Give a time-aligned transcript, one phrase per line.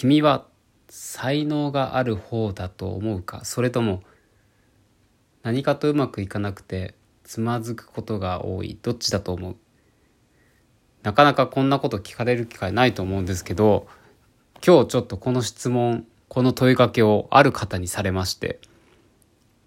[0.00, 0.46] 君は
[0.88, 4.04] 才能がある方だと思うかそれとも
[5.42, 6.94] 何かとうまくいかなくて
[7.24, 9.56] つまずくことが多いどっちだと思う？
[11.02, 13.88] なかなかこんなこと聞かれる機会ないと思うんですけど
[14.64, 18.60] 今日ちょっとこの質問この問いかけをある方にされまして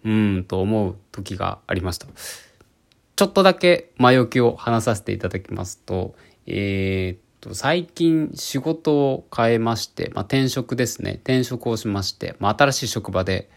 [0.05, 2.07] うーんと思う時がありました。
[3.18, 11.13] ちょっとだけ前置きを話させていただきますとえー、っと最近仕事を変えまして、まあ、転職ですね。
[11.23, 13.49] 転職をしまして、まあ、新しい職場で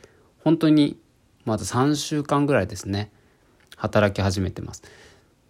[0.42, 0.98] 本当に
[1.44, 3.12] まだ3週間ぐらいですね
[3.76, 4.82] 働き始めてます。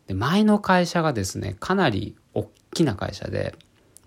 [0.09, 3.55] で前の会社がですねかなり大きな会社で、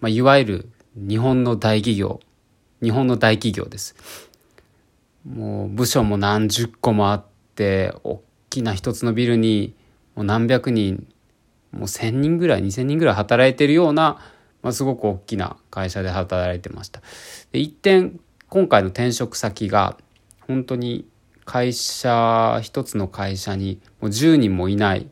[0.02, 2.20] まあ、いわゆる日本の大企業
[2.84, 3.96] 日本の大企業です。
[5.26, 9.74] もう部署も何十個もあって大きな一つのビルに
[10.16, 11.08] もう何百人
[11.78, 14.20] もう1,000人ぐらい2,000人ぐらい働いてるような、
[14.62, 17.02] まあ、すごく大きな会社で働いてました。
[17.52, 19.98] で一点今回の転職先が
[20.48, 21.08] 本当に
[21.46, 25.10] 会社一つの会社にもう10人もいない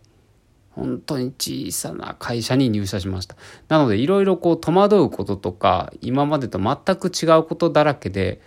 [0.72, 3.36] 本当に小さな会社に入社しました。
[3.70, 8.42] なのでいろいろこう戸惑うこととか今までと全く違うことだらけで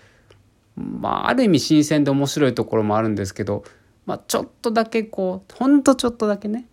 [0.76, 3.64] まあある意味新鮮で面白いところもあるんですけど、
[4.04, 6.66] まあ、ちょっとだけこうほんとちょっとだけね、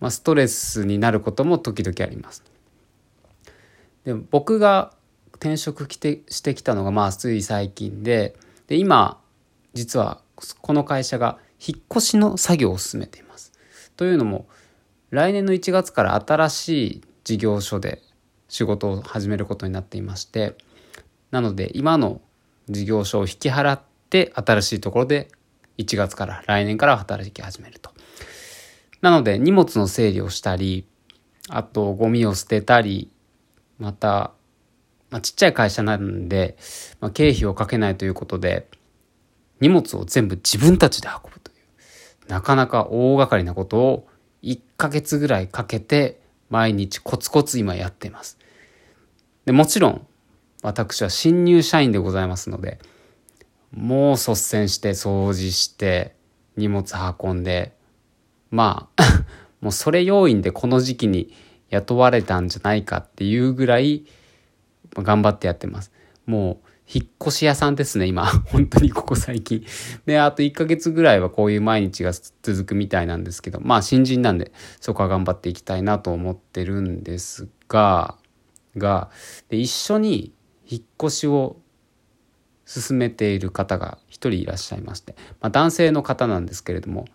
[0.00, 2.44] まあ、ストレスになることも時々あります。
[4.04, 4.92] で僕が
[5.34, 9.20] 転職きてしてきたのがまあつい最近でで今
[9.74, 10.20] 実は
[10.60, 13.52] この会社が引っ越しの作業を進めています。
[13.96, 14.46] というのも
[15.10, 18.02] 来年の1月から新しい事業所で
[18.48, 20.56] 仕事を始めることになっていまして
[21.30, 22.20] なので今の
[22.68, 25.28] 事業所を引き払って新しいところで
[25.78, 27.90] 1月から来年から働き始めると。
[29.00, 30.86] なので荷物の整理をしたり
[31.48, 33.10] あとゴミを捨てたり
[33.78, 34.32] また、
[35.10, 36.56] まあ、ちっちゃい会社なんで、
[37.00, 38.68] まあ、経費をかけないということで
[39.60, 44.08] 荷物を全部自分たちで運ぶというなかなか大掛かりなことを
[44.42, 46.20] 1ヶ月ぐらいかけて
[46.50, 48.38] 毎日コツコツ今やっています。
[49.44, 50.06] でもちろん
[50.62, 52.78] 私は新入社員でございますので
[53.72, 56.14] もう率先して掃除して
[56.56, 57.77] 荷物運んで
[58.50, 59.02] まあ
[59.60, 61.32] もうそれ要因でこの時期に
[61.70, 64.04] 雇われたんじゃないかっていうぐらい
[64.94, 65.92] 頑張ってやってます。
[66.26, 68.24] もう引っ越し屋さんですね、今。
[68.48, 69.64] 本当にここ最近。
[70.06, 78.16] で、あと1ヶ月ぐらいはこういう毎日が続くみたいなんですけど、まあ新人なんで、そこは頑張っていきたいなと思ってるんですが、
[78.78, 79.10] が、
[79.50, 80.32] で一緒に
[80.66, 81.56] 引っ越しを
[82.64, 87.06] 進めている方が一人いらっしゃいまして、まあ、男性の方なんですけれども、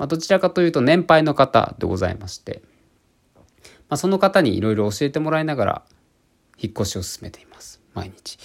[0.00, 2.62] まあ、どちらかというと年配の方でございまして、
[3.62, 5.82] まあ、その方にいろいろ教えてもらいながら
[6.56, 7.82] 引っ越しを進めています。
[7.92, 8.38] 毎日。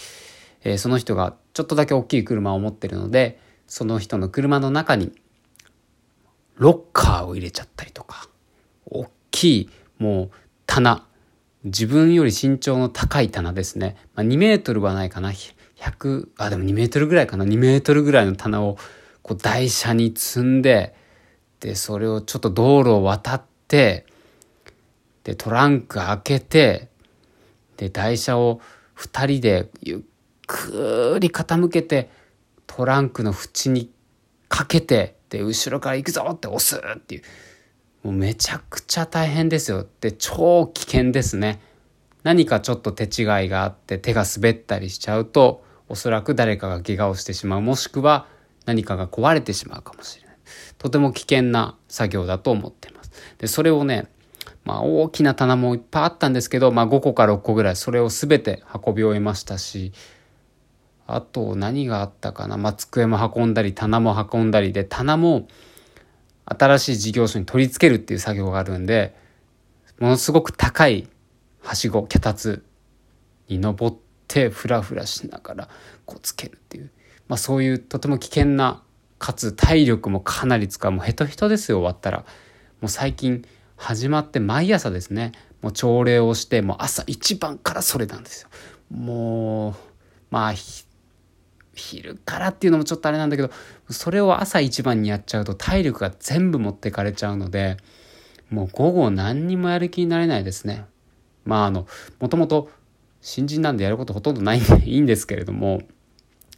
[0.65, 5.13] えー、その人がちょっとだけ大きい車を持ってるのでその人の車の中に
[6.57, 8.27] ロッカーを入れちゃったりとか
[8.85, 10.31] 大きいもう
[10.65, 11.07] 棚。
[11.63, 15.31] 自分より身長の高い棚ですね、まあ、2メートルはないかな。
[15.31, 17.45] 100あでも2メートルぐらいかな。
[17.45, 18.77] 2メートルぐらいの棚を
[19.21, 21.04] こう台車に積んで
[21.65, 24.05] でそれをちょっと道路を渡って
[25.23, 26.89] でトランク開けて
[27.77, 28.61] で台車を
[28.95, 29.99] 2人でゆっ
[30.45, 32.11] くり傾けて
[32.67, 33.89] トランクの縁に
[34.47, 37.23] かけてで後ろから行くぞって押すっていう。
[38.03, 39.87] もうめちゃくちゃ大変ですよ。
[40.01, 41.59] で超危険ですね。
[42.21, 47.61] 何かちょっと手違いがあって手が滑ったりしちゃうとおそらく誰かが怪我をしてしまう。
[47.61, 48.27] もしくは
[48.67, 50.24] 何かが壊れてしまうかもしれない。
[50.77, 53.11] とても危険な作業だと思ってます。
[53.37, 54.07] でそれをね
[54.63, 59.93] まあ大きな棚もいっぱいあったんですけど、まあ、5個か6個ぐらいそれを全て運び終えましたし
[61.07, 65.47] あと何があったかな、まあ、机も運んだり棚も運んだりで棚も
[66.45, 69.15] 新しい事業所に取り付けるっていう作業があるんで
[69.99, 71.07] ものすごく高い
[71.61, 72.65] はしご脚立
[73.47, 73.95] に登っ
[74.27, 75.69] てフラフラしながら
[76.05, 76.91] こうつけるっていう、
[77.27, 78.83] まあ、そういうとても危険な
[79.25, 80.91] かつ体力もかなり使う。
[80.91, 82.19] もうヘトヘトですよ終わったら。
[82.19, 82.25] も
[82.83, 83.43] う最近
[83.75, 85.31] 始まって毎朝ですね。
[85.63, 88.49] もう朝礼をしてもう朝一番からそれなんですよ。
[88.91, 89.73] もう
[90.29, 90.53] まあ
[91.73, 93.49] 昼からっていうのもちょっとあれなんだけど
[93.89, 97.77] それを朝一番にやっちゃうと体力が全部持ってかれちゃうので
[98.51, 100.85] もう午後何にもやる気になれないですね。
[101.45, 101.87] まああの
[102.19, 102.69] もともと
[103.21, 105.81] 新人なんでやることほとんどないんでいいんですけれども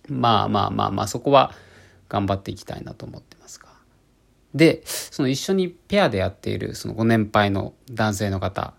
[0.09, 1.53] まあまあまあまあそこは
[2.09, 3.67] 頑張っていきたいなと思ってますが。
[4.53, 8.73] でその一緒にペアでやっているそのご年配の男性の方。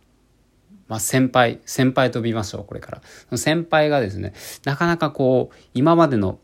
[0.88, 3.36] まあ、先輩先輩と見ましょうこれから。
[3.36, 4.32] 先輩がですね
[4.64, 6.38] なかなかこう今までの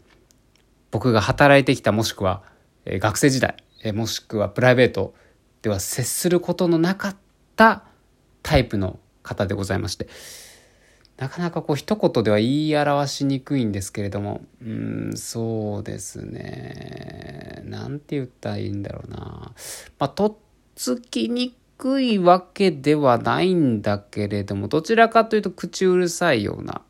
[0.95, 2.45] 僕が働いてきたもしくは、
[2.85, 5.13] え、学生時代、え、もしくはプライベート
[5.61, 7.17] では接することのなかっ
[7.57, 7.83] た
[8.45, 10.07] タイプの方でございまして。
[11.17, 14.43] なかなかこう一言では言い表しにくいんですけれども。
[14.61, 17.63] うんそうですね。
[17.65, 19.19] なんて言ったらいいんだろうな。
[19.99, 20.35] まあとっ
[20.75, 26.83] つきにくいわけではないんだけれどもどちらかというと口うるさいような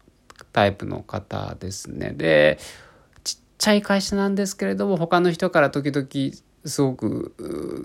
[0.52, 2.10] タイプの方ですね。
[2.10, 2.58] で
[3.24, 6.08] ちっちゃい会社なんですけれども他の人から時々
[6.64, 7.34] すごく、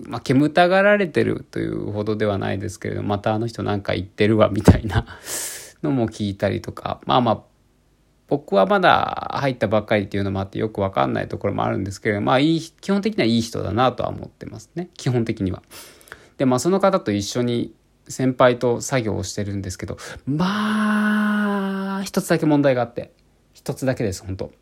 [0.06, 5.06] まあ、煙たがられてるというほどではないですけれどもまたあの人なんか言ってるわみたいな。
[5.82, 7.42] のも聞いたりとかまあまあ
[8.28, 15.62] 僕はまだ入ったばっかりっていうのもあってよく分かんないところもあるんですけれどまあいい基本的にはいい人だなとは思ってますね基本的には。
[16.38, 17.74] でまあその方と一緒に
[18.08, 23.12] 先輩と作業をしてるんですけどまあ一つだけ問題があって
[23.52, 24.52] 一つだけです本当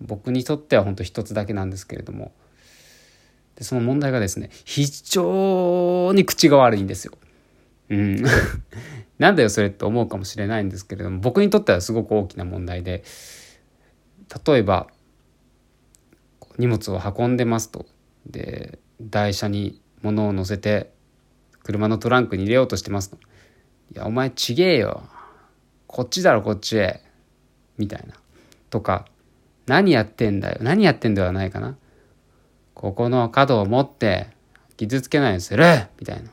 [0.00, 2.32] 僕にとっては本当一つだけなんですけれども
[3.56, 7.12] でその問題がですね非常に口が悪いんですよ。
[7.90, 8.24] うん
[9.18, 13.04] なんだよそれって思うかもしれないんですけれども僕にとってはすごく大きな問題で
[14.46, 14.88] 例えば
[16.58, 17.86] 荷物を運んでますと。
[18.26, 20.92] で台車に物を乗せて
[21.62, 23.18] 車のトランクに入れようとしてますと
[23.92, 25.02] 「いやお前ちげえよ。
[25.86, 27.02] こっちだろこっちへ」
[27.76, 28.14] みたいな。
[28.70, 29.06] とか
[29.66, 30.58] 「何やってんだよ。
[30.62, 31.76] 何やってんではないかな。
[32.72, 34.28] ここの角を持って
[34.76, 35.64] 傷つけないようにする」
[36.00, 36.30] みたいな。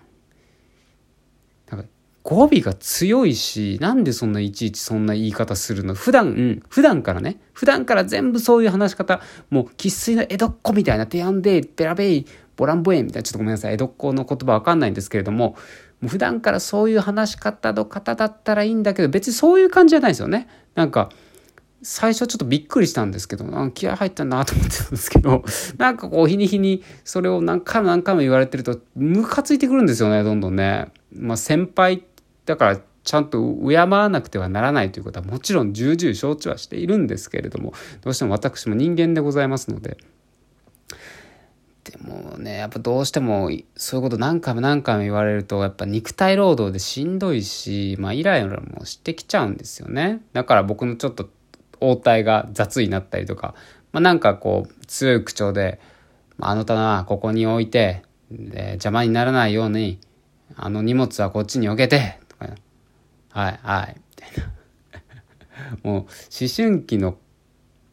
[2.23, 5.93] 語尾が強いし、なんでそんないちいちそんな言い方するの？
[5.93, 15.55] 普段、うん、普段からね、普段から全部そういう話し方、もう生粋の江戸っ子みたいな、テアンデー、ベラベイ、ボランボエンみたいな、ちょっとごめんなさい、江戸っ子の言葉わかんないんですけれども、
[15.99, 20.47] もう普段からそういう話し方の方だったらいいんだけど、別にそういう感じじゃないですよね。
[20.75, 21.09] なんか、
[21.83, 25.43] 最初ちょっとびっくりしたんですけど、なんか気合入ったなと思ってたんですけど、
[25.77, 30.89] なんかこう日に日にそれを何回も何回も言われてると、ムカついてくるんですよね、どんどんね。
[31.11, 32.03] まあ先輩
[32.45, 39.97] だからちゃんと敬わなくてはならないということはもちろん重々承知はしているんですけれどもどうしても私も人間でございますので。
[41.83, 50.21] でもねやっぱどうしてもそういうこと何回も何回も言われるとやっぱ肉体労働でしんどいしまあイライラもしてきちゃうんですよね。
[50.33, 51.29] だから僕のちょっと
[51.79, 53.55] 応対が雑になったりとか、
[53.91, 55.79] まあ、なんかこう強い口調で
[56.39, 59.99] 「あの棚はここに置いてで邪魔にならないように
[60.55, 64.51] あの荷物はこっちに置けて」はいはいみたいな。
[65.83, 66.07] もう思
[66.55, 67.17] 春期の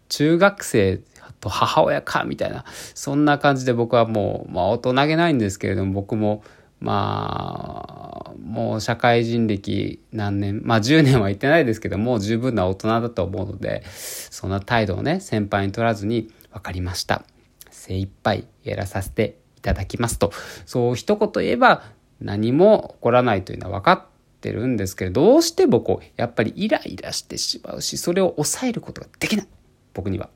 [0.09, 1.01] 中学生
[1.41, 2.65] と母親かみたいな。
[2.95, 6.43] そんな感じで僕はもう、まあ、大人げないんですけれども僕も
[6.81, 17.25] まあもう社会人歴何年まあ10年は行ってないですけどもう十分な大人だと思うのでそんな態度をね先輩に取らずに分かりました。
[17.71, 20.33] 精一杯やらさせていただきますと。
[20.67, 21.83] そう一言言えば
[22.21, 24.03] 何も起こらないというのは分かっ
[24.39, 29.49] ってるんですけどどうしてもこうやっぱりイライラしてしまうしそれを抑えることができない。
[29.95, 30.31] 僕には。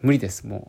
[0.00, 0.60] 無理ですもう。
[0.60, 0.68] も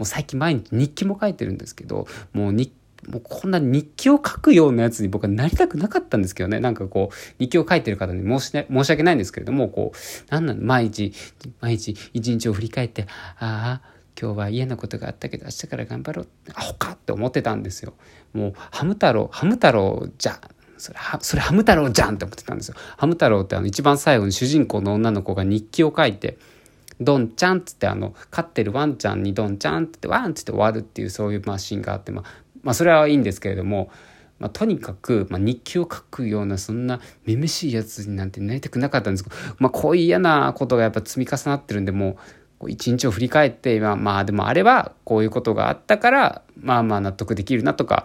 [0.00, 2.72] う最近毎日日記も書いてるんですけどもう日
[3.08, 9.98] もうこんな日記を書くようなやつに僕はなりたくなかったんですけどねなんかこう日記を書いてる方に申し,、ね、申し訳ないんですけれどもこう
[10.30, 11.12] 何なの毎日
[11.60, 13.06] 毎日一日を振り返って
[13.38, 16.24] ああ今日は嫌なことがあったけど明日から頑張ろう。
[16.26, 17.94] ってアホかって思ってたんですよ。
[18.32, 20.40] もうハム太郎ハム太郎じゃ
[20.82, 22.74] それはそれハム太郎じゃんって思ってたんですよ。
[22.96, 26.38] ハム太郎ってあの一番最後に主人公の女の子が日記を書いて
[27.00, 32.24] 「ドンちゃん」っつってあの飼ってるワンちゃんに「ドンちゃん」っつってワンっつって終わるっていうそういうマシンがあって、まあ、
[32.64, 33.92] まあそれはいいんですけれども、
[34.40, 42.16] まあ、とにかく、まあ、日記を書くようなそんなめめしいやつになんてなりたくなかったんですけど、まあ、こういう嫌なことがやっぱ積み重なってるんでも
[42.58, 48.04] う一日を振り返ってまあまあでもあればこういうことがあったからまあまあ納得できるなとか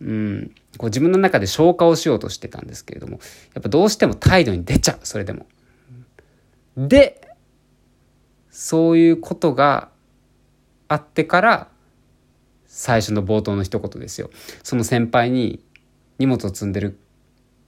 [0.00, 3.18] うんこう自分の中で消化をしようとしてたんですけれども
[3.54, 5.46] やっぱどうしても態度に出ちゃうそれでも。
[6.76, 7.22] で
[8.50, 9.88] そういうことが
[10.88, 11.68] あってから
[12.66, 14.30] 最初の冒頭の一言ですよ。
[14.62, 15.64] その先輩に
[16.18, 16.98] 荷物を積んでる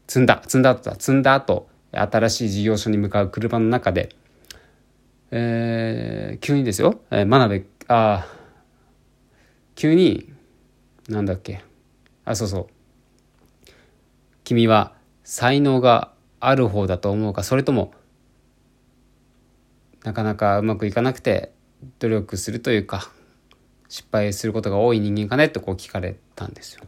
[0.06, 4.11] 積んだ積んだ後だ積んだ後新しい事業所に向かう車の中で、
[5.30, 8.38] えー、急にですよ、えー、真鍋ああ
[9.75, 10.32] 急に
[11.08, 11.62] なんだっけ
[12.30, 12.66] あそうそう。
[14.44, 14.94] 君は
[15.25, 17.42] 才能がある方だと思うか？
[17.42, 17.92] それとも
[20.04, 21.52] なかなかうまくいかなくて
[21.99, 23.11] 努力するというか
[23.88, 26.85] 失敗することが多い人間かねってこう聞かれたんですよ。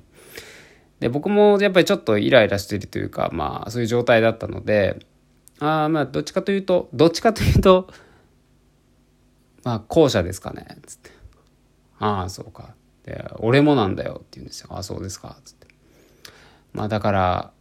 [1.00, 5.06] で僕もやっぱりちょっとイライラしてるというかまあそういう状態だったので
[5.58, 7.88] あまあどっちかというとどっちかというと
[9.64, 10.66] まあ後者ですかね。
[10.86, 11.10] つって
[11.98, 12.74] 「ああそうか」
[13.10, 15.66] で「俺もなんだよ」って言うんですよ「あそうですか」つって。
[16.72, 17.52] まあだから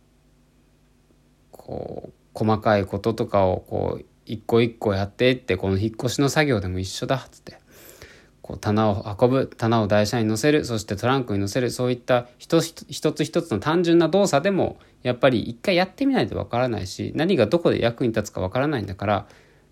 [1.51, 7.60] こう細かいこととかをこう一個一個やってってこの引っ越しの作業でも一緒だっつって。
[8.41, 19.27] こう棚を運ぶ棚を台車に乗せるそしてトランクに乗せるそういった一つ一つの単純な動作でもやっぱり一回やってみないとわからないし何がどこで役に立つかわからないんだから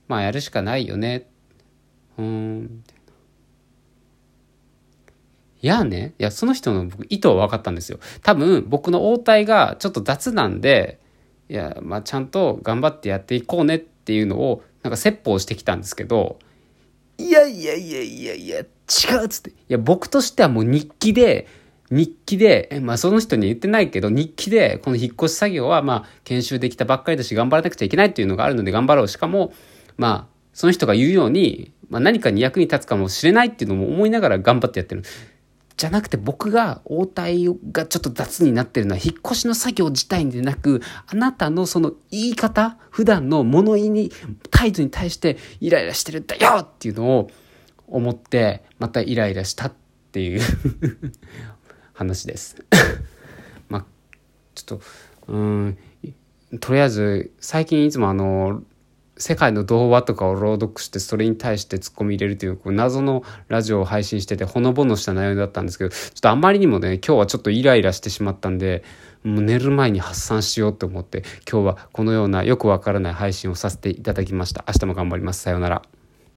[0.07, 1.27] まあやるしかないよね。
[2.19, 2.83] うん。
[5.61, 10.99] いやねいやその人の僕意図は分かったんですよ多分僕の応対がちょっと雑なんで
[11.49, 16.39] いやまあちゃんと頑張ってやっていこうねっていうのをなんか説法してきたんですけど
[17.17, 18.63] いやいやいやいやいや違
[19.21, 21.47] うっつっていや僕としてはもう日記で
[21.89, 29.07] 日記で、まあその人に言ってないけど、日記でこの引っ越し作業はまあ研修できたばっかりだし頑張らなくちゃいけないっていうのがあるので頑張ろう。
[29.07, 29.53] しかも、
[29.95, 35.03] まあその人が言うように、まあ何かに役に立つかもしれないっていうのも思いながら頑張ってやってる。
[35.77, 44.11] じゃなくて僕が応対がちょっと雑になってるのは引っ越しの作業自体でなくあなたのその言い方普段の物言いに
[44.49, 47.29] 態度に対してイライラしてるんだよっていうのを
[47.87, 49.73] 思ってまたイライラしたっ
[50.11, 50.41] ていう。
[51.97, 52.55] 話です。
[53.69, 53.85] まあ
[54.53, 54.81] ちょっと
[55.27, 55.77] うん
[56.59, 58.63] とりあえず最近いつもあの
[59.17, 68.83] 世界の童話とかを朗読してそれに対してツッコミ入れるというこう謎のラジオを配信しててほのぼのした内容だったんですけどちょっとあまりにもね今日はちょっとイライラしてしまったんで
[69.23, 74.63] もう寝る前に発散しようと思って今日はこのようなよくわからない配信をさせていただきました。
[74.67, 75.41] 明日も頑張ります。
[75.41, 75.96] さようなら。